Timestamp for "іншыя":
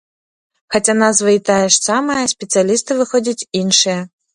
3.67-3.99